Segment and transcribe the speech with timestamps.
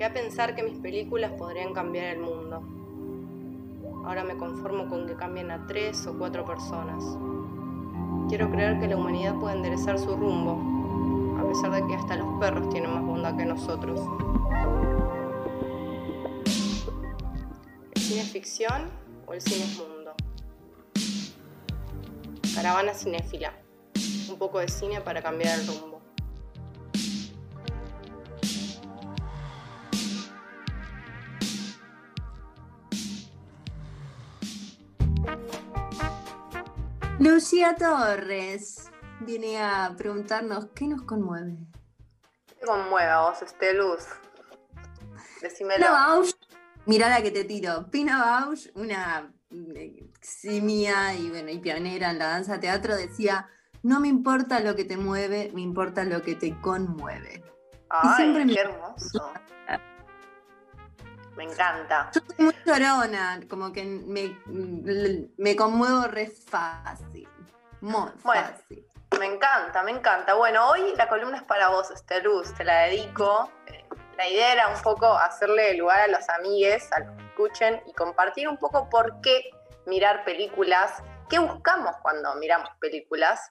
[0.00, 2.62] Llegué a pensar que mis películas podrían cambiar el mundo.
[4.06, 7.04] Ahora me conformo con que cambien a tres o cuatro personas.
[8.30, 12.40] Quiero creer que la humanidad puede enderezar su rumbo, a pesar de que hasta los
[12.40, 14.00] perros tienen más bondad que nosotros.
[17.92, 18.88] ¿El cine es ficción
[19.26, 20.14] o el cine es mundo?
[22.54, 23.52] Caravana cinéfila.
[24.30, 25.99] Un poco de cine para cambiar el rumbo.
[37.30, 41.58] Lucía Torres viene a preguntarnos qué nos conmueve.
[42.58, 44.04] ¿Qué conmueve a vos, Esteluz?
[45.40, 45.76] Decímelo.
[45.78, 46.34] Pina Bausch,
[46.86, 47.88] mirá la que te tiro.
[47.88, 49.32] Pina Bausch, una
[50.20, 53.48] simia y, bueno, y pionera en la danza teatro, decía:
[53.84, 57.44] No me importa lo que te mueve, me importa lo que te conmueve.
[57.90, 59.32] Ay, siempre qué hermoso.
[59.68, 59.78] Me
[61.44, 62.10] encanta.
[62.14, 64.38] Yo soy muy llorona, como que me,
[65.36, 67.28] me conmuevo re fácil.
[67.80, 68.86] Muy fácil.
[69.18, 70.34] Me encanta, me encanta.
[70.34, 73.50] Bueno, hoy la columna es para vos, Esteluz, te la dedico.
[73.66, 73.84] Eh,
[74.16, 77.92] la idea era un poco hacerle lugar a los amigues, a los que escuchen y
[77.92, 79.50] compartir un poco por qué
[79.86, 83.50] mirar películas, qué buscamos cuando miramos películas.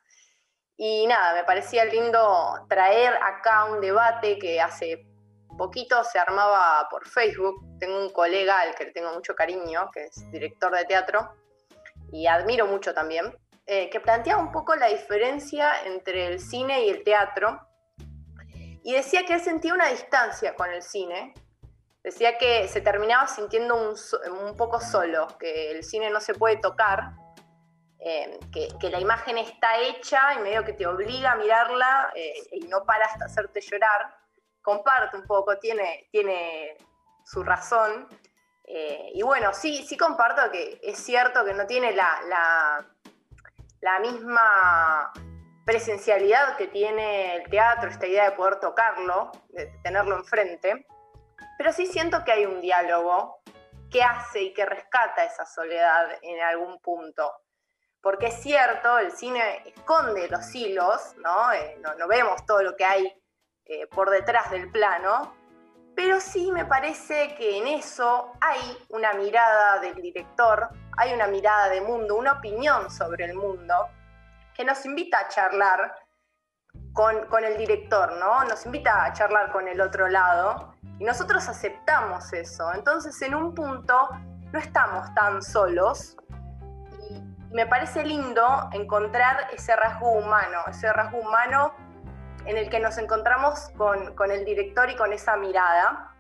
[0.78, 5.06] Y nada, me parecía lindo traer acá un debate que hace
[5.58, 7.69] poquito se armaba por Facebook.
[7.80, 11.34] Tengo un colega al que le tengo mucho cariño, que es director de teatro,
[12.12, 13.36] y admiro mucho también,
[13.66, 17.62] eh, que planteaba un poco la diferencia entre el cine y el teatro.
[18.84, 21.34] Y decía que él sentía una distancia con el cine.
[22.04, 27.12] Decía que se terminaba sintiendo un, poco solo, que el cine no se puede tocar,
[28.00, 32.62] eh, que, la imagen está hecha y medio que te obliga a mirarla eh, y
[32.62, 34.20] no para hasta hacerte llorar
[34.62, 36.78] comparto un poco, tiene, tiene
[37.30, 38.08] su razón.
[38.64, 42.20] Eh, y bueno, sí, sí comparto que es cierto que no tiene la,
[43.82, 45.12] la, misma
[45.66, 50.88] presencialidad que tiene el teatro, esta idea de poder tocarlo, de tenerlo enfrente,
[51.58, 53.42] pero sí siento que hay un diálogo
[53.92, 57.32] que hace y que rescata esa soledad en algún punto.
[58.02, 61.52] Porque es cierto, el cine esconde los hilos, ¿no?
[61.52, 63.22] Eh, no, vemos todo lo que hay
[63.66, 65.36] eh, por detrás del plano,
[66.00, 71.68] pero sí me parece que en eso hay una mirada del director, hay una mirada
[71.68, 73.76] de mundo, una opinión sobre el mundo,
[74.56, 75.94] que nos invita a charlar
[76.94, 78.46] con, con, el director, ¿no?
[78.46, 82.74] Nos invita a charlar con el otro lado y nosotros aceptamos eso.
[82.74, 84.08] Entonces, en un punto,
[84.54, 86.16] no estamos tan solos
[87.10, 87.22] y
[87.54, 91.74] me parece lindo encontrar ese rasgo humano, ese rasgo humano
[92.50, 96.16] en el que nos encontramos con, el director y con esa mirada.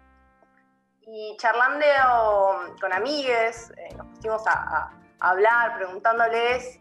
[1.02, 1.86] Y charlando
[2.80, 4.92] con amigues, eh, nos pusimos a,
[5.22, 6.78] hablar, preguntándoles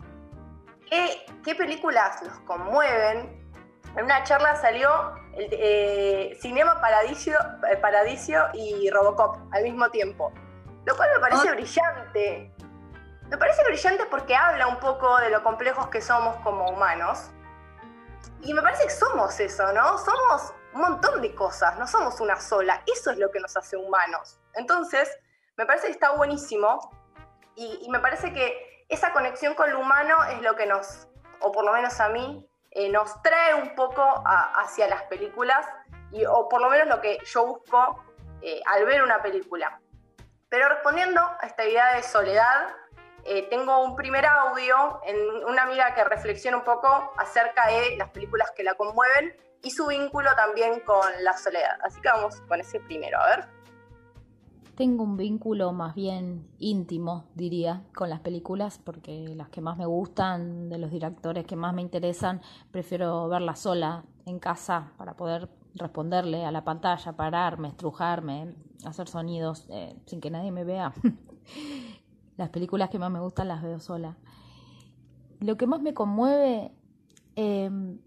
[0.91, 3.50] qué, películas los conmueven.
[3.97, 7.32] En una charla salió el, eh, Cinema Paradiso,
[7.70, 10.31] eh, Paradiso y Robocop al mismo tiempo,
[10.84, 12.53] lo cual me parece brillante.
[13.31, 17.31] Me parece brillante porque habla un poco de lo complejos que somos como humanos
[18.43, 19.99] y me parece que somos eso, ¿no?
[19.99, 22.82] Somos un montón de cosas, no somos una sola.
[22.87, 24.38] Eso es lo que nos hace humanos.
[24.54, 25.19] Entonces,
[25.56, 26.91] me parece que está buenísimo
[27.56, 31.09] y, me parece que esa conexión con lo humano es lo que nos,
[31.41, 35.66] o por lo menos a mí, eh, nos trae un poco hacia las películas,
[36.12, 38.05] y, o por lo menos lo que yo busco
[38.41, 39.81] eh, al ver una película.
[40.49, 42.69] Pero respondiendo a esta idea de soledad,
[43.28, 48.11] eh, tengo un primer audio en una amiga que reflexiona un poco acerca de las
[48.11, 51.78] películas que la conmueven y su vínculo también con la soledad.
[51.84, 53.59] Así que vamos con ese primero, a ver.
[54.77, 59.87] Tengo un vínculo más bien íntimo, diría, con las películas, porque las que más me
[59.87, 62.41] gustan, de los directores que más me interesan,
[62.71, 68.55] prefiero verlas sola, en casa, para poder responderle a la pantalla, pararme, estrujarme,
[68.85, 70.93] hacer sonidos eh, sin que nadie me vea.
[72.38, 74.17] Las películas que más me gustan las veo sola.
[75.40, 76.73] Lo que más me conmueve
[77.35, 77.99] em,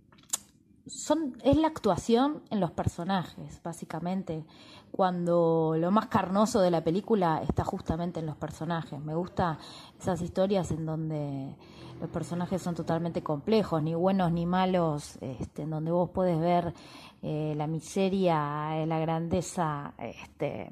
[0.87, 4.45] son, es la actuación en los personajes, básicamente.
[4.89, 9.01] Cuando lo más carnoso de la película está justamente en los personajes.
[9.01, 9.59] Me gusta
[9.99, 11.57] esas historias en donde
[11.99, 16.73] los personajes son totalmente complejos, ni buenos ni malos, este, en donde vos puedes ver
[17.21, 20.71] eh, la miseria, la grandeza, este,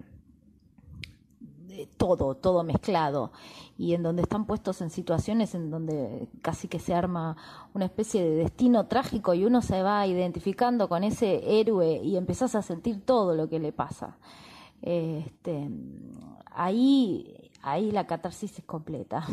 [1.85, 3.31] todo, todo mezclado,
[3.77, 7.37] y en donde están puestos en situaciones en donde casi que se arma
[7.73, 12.55] una especie de destino trágico y uno se va identificando con ese héroe y empezás
[12.55, 14.17] a sentir todo lo que le pasa.
[14.81, 15.69] Este,
[16.51, 19.25] ahí, ahí la catarsis es completa.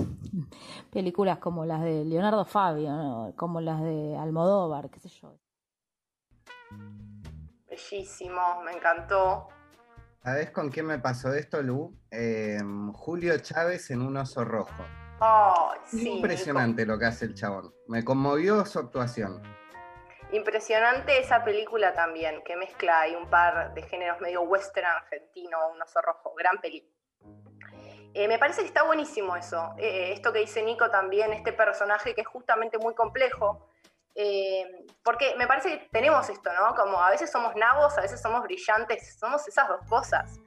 [0.90, 5.32] Películas como las de Leonardo Fabio, como las de Almodóvar, qué sé yo.
[7.68, 9.48] Bellísimo, me encantó.
[10.26, 11.96] ¿Sabes con quién me pasó esto, Lu?
[12.10, 14.84] Em, Julio Chávez en un oso rojo.
[15.92, 17.72] Impresionante lo que hace el chabón.
[17.86, 19.40] Me conmovió su actuación.
[20.32, 25.80] Impresionante esa película también, que mezcla ahí un par de géneros medio western argentino, un
[25.80, 26.92] oso rojo, gran película.
[28.12, 32.16] Eh, me parece que está buenísimo eso, eh, esto que dice Nico también, este personaje
[32.16, 33.70] que es justamente muy complejo,
[34.16, 36.74] eh, porque me parece que tenemos esto, ¿no?
[36.74, 40.38] Como a veces somos nabos, a veces somos brillantes, somos esas dos cosas.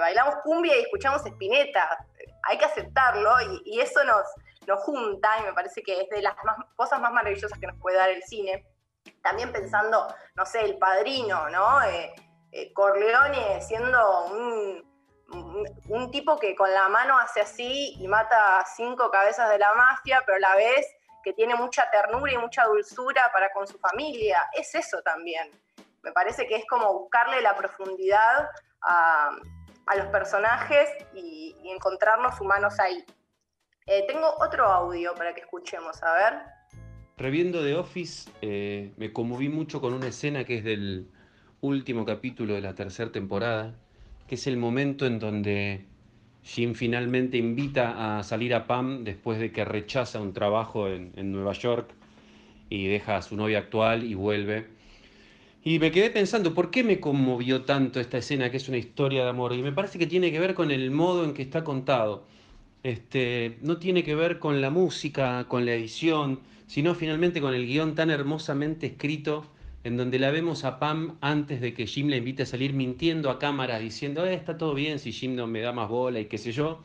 [0.00, 2.04] bailamos cumbia y escuchamos espineta,
[2.44, 3.30] hay que aceptarlo
[3.64, 4.26] y, eso nos,
[4.66, 6.34] nos junta y me parece que es de las
[6.76, 8.64] cosas más maravillosas que nos puede dar el cine
[9.22, 11.82] también pensando, no sé, el padrino, ¿no?
[11.82, 12.14] Eh,
[12.52, 14.84] eh, Corleone siendo un,
[15.88, 20.22] un, tipo que con la mano hace así y mata cinco cabezas de la mafia,
[20.26, 20.86] pero a la vez
[21.22, 24.48] que tiene mucha ternura y mucha dulzura para con su familia.
[24.52, 25.50] Es eso también.
[26.02, 28.48] Me parece que es como buscarle la profundidad
[28.82, 29.30] a,
[29.96, 33.04] los personajes y, encontrarnos humanos ahí.
[33.86, 36.34] Eh, tengo otro audio para que escuchemos, a ver.
[37.16, 41.10] Reviendo The Office, eh, me conmoví mucho con una escena que es del
[41.60, 43.74] último capítulo de la tercera temporada,
[44.26, 45.89] que es el momento en donde
[46.42, 51.32] Jim finalmente invita a salir a Pam después de que rechaza un trabajo en, en
[51.32, 51.90] Nueva York
[52.70, 54.68] y deja a su novia actual y vuelve.
[55.62, 59.24] Y me quedé pensando, ¿por qué me conmovió tanto esta escena que es una historia
[59.24, 59.52] de amor?
[59.52, 62.24] Y me parece que tiene que ver con el modo en que está contado.
[62.82, 67.66] Este, no tiene que ver con la música, con la edición, sino finalmente con el
[67.66, 69.44] guion tan hermosamente escrito
[69.82, 73.30] en donde la vemos a Pam antes de que Jim la invite a salir mintiendo
[73.30, 76.26] a cámara, diciendo, eh, está todo bien si Jim no me da más bola y
[76.26, 76.82] qué sé yo.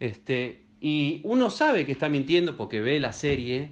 [0.00, 3.70] Este, y uno sabe que está mintiendo porque ve la serie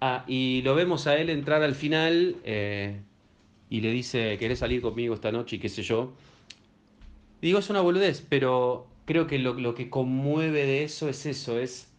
[0.00, 3.00] ah, y lo vemos a él entrar al final eh,
[3.68, 6.14] y le dice, ¿querés salir conmigo esta noche y qué sé yo?
[7.42, 11.58] Digo, es una boludez, pero creo que lo, lo que conmueve de eso es eso,
[11.58, 11.93] es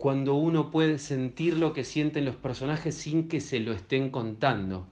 [0.00, 4.86] cuando uno puede sentir lo que sienten los personajes sin que se lo estén contando,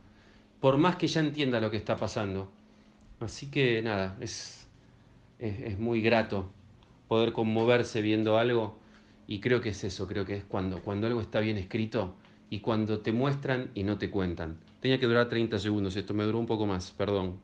[0.61, 2.53] por más que ya entienda lo que está pasando.
[3.19, 4.69] Así que nada, es,
[5.39, 6.51] es, muy grato
[7.09, 8.77] poder conmoverse viendo algo
[9.27, 12.15] y creo que es eso, creo que es cuando, cuando algo está bien escrito
[12.51, 14.59] y cuando te muestran y no te cuentan.
[14.81, 17.41] Tenía que durar 30 segundos, esto me duró un poco más, perdón.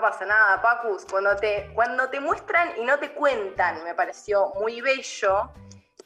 [0.00, 1.04] Pasa nada, Pacus.
[1.10, 5.50] Cuando te, cuando te muestran y no te cuentan, me pareció muy bello.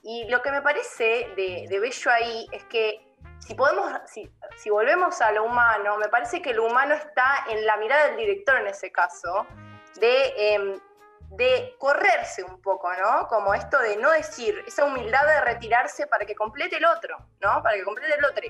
[0.02, 3.06] Y lo que me parece de, bello ahí es que
[3.38, 7.64] si podemos, si, si, volvemos a lo humano, me parece que lo humano está en
[7.66, 9.46] la mirada del director en ese caso,
[10.00, 10.80] de, em,
[11.30, 13.26] de correrse un poco, ¿no?
[13.28, 17.62] Como esto de no decir, esa humildad de retirarse para que complete el otro, ¿no?
[17.62, 18.42] Para que complete el otro.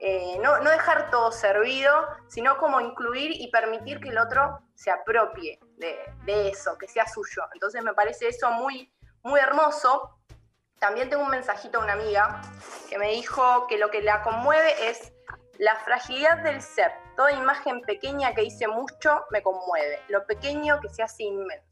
[0.00, 5.58] Eh, no, dejar todo servido, sino como incluir y permitir que el otro se apropie
[5.76, 7.42] de, eso, que sea suyo.
[7.52, 8.92] Entonces me parece eso muy,
[9.22, 10.18] muy hermoso.
[10.78, 12.40] También tengo un mensajito a una amiga
[12.88, 15.12] que me dijo que lo que la conmueve es
[15.58, 16.92] la fragilidad del ser.
[17.16, 20.00] Toda imagen pequeña que dice mucho me conmueve.
[20.08, 21.67] Lo pequeño que se hace inmenso.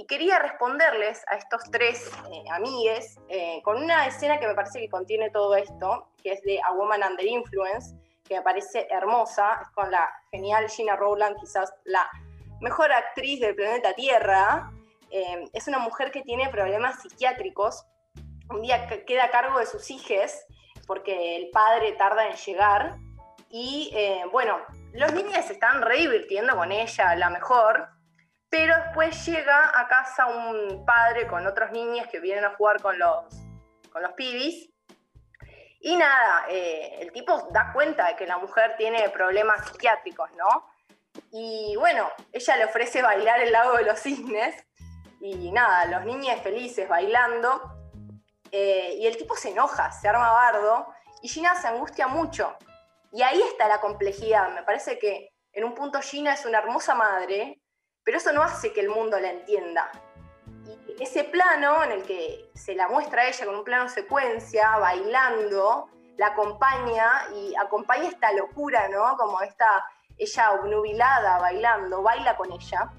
[0.00, 4.80] Y quería responderles a estos tres eh, amigues eh, con una escena que me parece
[4.80, 9.58] que contiene todo esto, que es de A Woman Under Influence, que me parece hermosa,
[9.60, 12.10] es con la genial Gina Rowland, quizás la
[12.62, 14.72] mejor actriz del planeta Tierra.
[15.10, 17.84] Eh, es una mujer que tiene problemas psiquiátricos.
[18.48, 20.32] Un día queda a cargo de sus hijos
[20.86, 22.96] porque el padre tarda en llegar.
[23.50, 23.92] Y
[24.32, 24.60] bueno,
[24.94, 27.99] los niños se están re divirtiendo con ella, la mejor
[28.50, 32.98] pero después llega a casa un padre con otros niños que vienen a jugar con
[32.98, 33.24] los,
[33.92, 34.68] con los pibis.
[35.82, 40.66] Y nada, eh, el tipo da cuenta de que la mujer tiene problemas psiquiátricos, ¿no?
[41.30, 44.66] Y bueno, ella le ofrece bailar el lago de los cisnes.
[45.20, 47.78] Y nada, los niños felices bailando.
[48.50, 50.88] Eh, y el tipo se enoja, se arma bardo.
[51.22, 52.56] Y Gina se angustia mucho.
[53.12, 54.50] Y ahí está la complejidad.
[54.50, 57.59] Me parece que en un punto Gina es una hermosa madre
[58.04, 59.90] pero eso no hace que el mundo la entienda.
[60.66, 64.76] Y ese plano en el que se la muestra a ella con un plano secuencia,
[64.78, 69.16] bailando, la acompaña y acompaña esta locura, ¿no?
[69.16, 69.84] Como esta,
[70.18, 72.92] ella obnubilada bailando, baila con ella.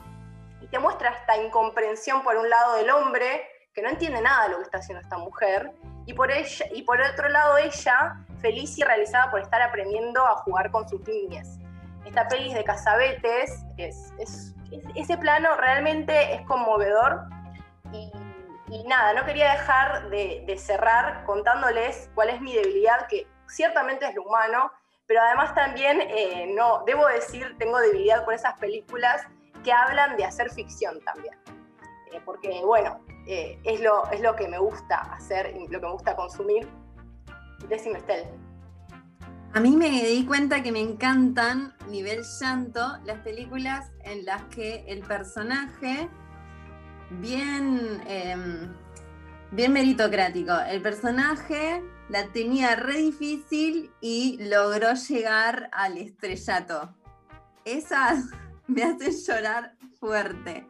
[0.60, 4.50] Y te muestra esta incomprensión por un lado del hombre, que no entiende nada de
[4.50, 5.72] lo que está haciendo esta mujer,
[6.05, 10.38] y por, ella, y por otro lado ella, feliz y realizada por estar aprendiendo a
[10.38, 11.60] jugar con sus niñas.
[12.05, 14.55] esta peli de Casabetes, es,
[14.96, 17.22] ese plano realmente es conmovedor
[17.92, 18.12] y,
[18.88, 24.16] nada, no quería dejar de, de, cerrar contándoles cuál es mi debilidad, que ciertamente es
[24.16, 24.72] lo humano,
[25.12, 29.22] pero además también, eh, no, debo decir, tengo debilidad por esas películas
[29.62, 31.38] que hablan de hacer ficción también.
[32.13, 35.86] Eh, porque, bueno, eh, es, lo, es lo que me gusta hacer y lo que
[35.86, 36.66] me gusta consumir.
[37.68, 38.25] Decime, Estel.
[39.53, 44.86] A mí me di cuenta que me encantan, nivel llanto, las películas en las que
[44.88, 46.10] el personaje,
[47.20, 48.74] bien, em,
[49.51, 56.96] bien meritocrático, el personaje la tenía re difícil y logró llegar al estrellato.
[57.65, 58.27] Esas
[58.67, 60.65] me hacen llorar fuerte.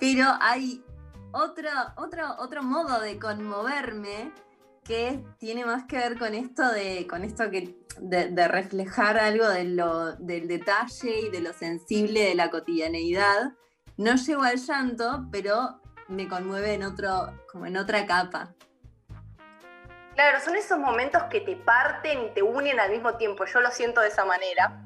[0.00, 0.82] Pero hay
[1.30, 4.32] otro, otro, otro modo de conmoverme
[4.84, 9.64] que tiene más que ver con esto de, con esto que, de, reflejar algo de
[10.18, 13.52] del detalle y de lo sensible de la cotidianeidad.
[13.96, 18.54] No llego al llanto, pero me conmueve en otro, como en otra capa.
[20.14, 23.44] Claro, son esos momentos que te parten y te unen al mismo tiempo.
[23.46, 24.84] Yo lo siento de esa manera.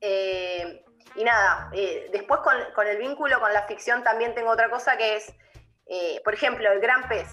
[0.00, 0.84] Eh,
[1.14, 5.16] y nada, eh, después con, el vínculo con la ficción también tengo otra cosa que
[5.16, 5.34] es,
[5.86, 7.28] eh, por ejemplo, el gran pez.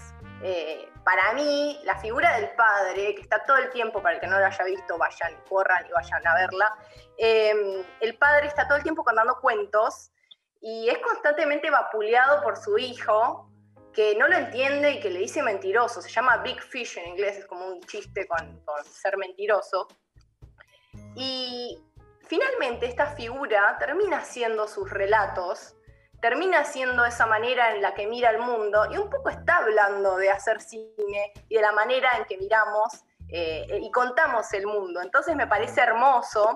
[1.07, 4.37] Para mí, la figura del padre, que está todo el tiempo, para el que no
[4.37, 6.77] lo haya visto, vayan, corran y vayan a verla.
[7.17, 10.11] el padre está todo el tiempo contando cuentos
[10.59, 13.49] y es constantemente vapuleado por su hijo,
[13.93, 16.01] que no lo entiende y que le dice mentiroso.
[16.01, 19.87] Se llama Big Fish en inglés, es como un chiste con, ser mentiroso.
[21.15, 21.81] Y
[22.27, 25.76] finalmente esta figura termina siendo sus relatos,
[26.21, 30.17] termina siendo esa manera en la que mira el mundo y un poco está hablando
[30.17, 35.01] de hacer cine y de la manera en que miramos eh, y contamos el mundo.
[35.01, 36.55] Entonces me parece hermoso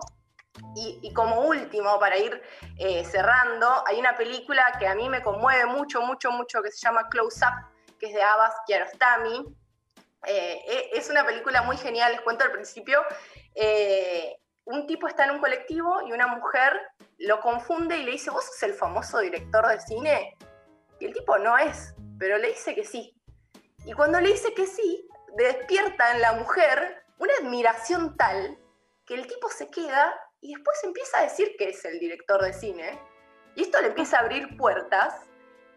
[0.76, 2.42] y, como último, para ir
[2.78, 6.80] eh, cerrando, hay una película que a mí me conmueve mucho, mucho, mucho, que se
[6.80, 9.56] llama Close Up, que es de Abbas Kiarostami.
[10.28, 13.02] Eh, e, es una película muy genial, les cuento al principio.
[14.72, 16.80] Un tipo está en un colectivo y una mujer
[17.18, 20.38] lo confunde y le dice, ¿vos sos el famoso director de cine?
[21.00, 23.16] Y el tipo no es, pero le dice que sí.
[23.86, 28.58] Y cuando le dice que sí, despierta en la mujer una admiración tal
[29.06, 32.54] que el tipo se queda y después empieza a decir que es el director de
[32.54, 33.00] cine,
[33.56, 35.14] y esto le empieza a abrir puertas,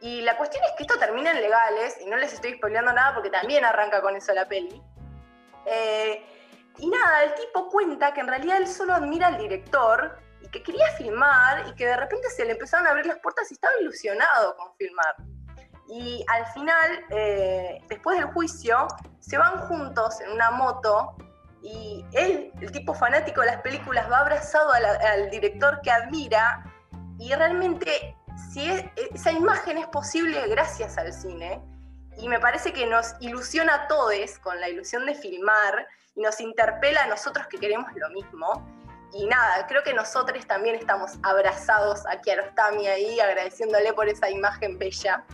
[0.01, 3.15] y la cuestión es que esto termina en legales, y no les estoy spoileando nada
[3.15, 4.81] porque también arranca con eso la peli.
[5.67, 6.25] Eh,
[6.79, 10.63] y nada, el tipo cuenta que en realidad él solo admira al director y que
[10.63, 13.75] quería filmar y que de repente se le empezaron a abrir las puertas y estaba
[13.81, 15.15] ilusionado con filmar.
[15.89, 18.89] Y al final, eh, después del juicio,
[19.21, 21.17] se van juntos en una moto
[21.63, 26.65] y él, el tipo fanático de las películas, va abrazado al director que admira
[27.19, 28.17] y realmente
[28.53, 28.69] si
[29.15, 31.63] esa imagen es posible gracias al cine
[32.19, 36.41] y me parece que nos ilusiona a todos con la ilusión de filmar y nos
[36.41, 38.67] interpela a nosotros que queremos lo mismo.
[39.13, 44.79] Y nada, creo que nosotros también estamos abrazados a Kiarostami ahí, agradeciéndole por esa imagen
[44.79, 45.25] bella.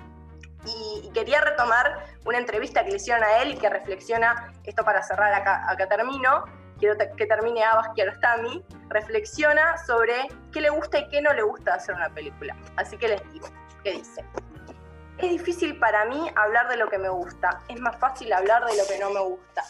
[0.66, 5.02] Y, quería retomar una entrevista que le hicieron a él y que reflexiona, esto para
[5.02, 6.44] cerrar acá, acá termino,
[6.78, 11.74] quiero que termine Abbas Kiarostami, reflexiona sobre qué le gusta y qué no le gusta
[11.74, 12.54] hacer una película.
[12.76, 13.48] Así que les digo,
[13.82, 14.22] ¿qué dice?
[15.16, 18.76] Es difícil para mí hablar de lo que me gusta, es más fácil hablar de
[18.76, 19.62] lo que no me gusta.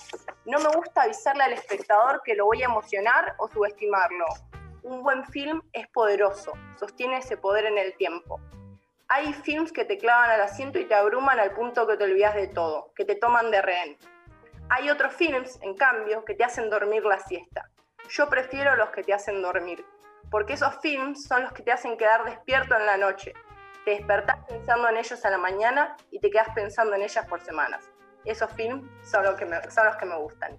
[0.47, 4.25] No me gusta avisarle al espectador que lo voy a emocionar o subestimarlo.
[4.83, 8.41] Un buen film es poderoso, sostiene ese poder en el tiempo.
[9.09, 12.35] Hay films que te clavan al asiento y te abruman al punto que te olvidas
[12.35, 13.99] de todo, que te toman de rehén.
[14.71, 17.69] Hay otros films, en cambio, que te hacen dormir la siesta.
[18.09, 19.85] Yo prefiero los que te hacen dormir,
[20.31, 23.35] porque esos films son los que te hacen quedar despierto en la noche.
[23.85, 27.43] Te despertás pensando en ellos a la mañana y te quedas pensando en ellas por
[27.43, 27.91] semanas.
[28.25, 30.59] Esos films son, que son los que me gustan.